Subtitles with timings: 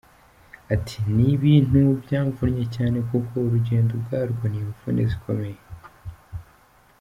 [0.73, 5.59] Ati “Ni ibintu byamvunnye cyane kuko urugendo ubwarwo ni imvune zikomeye.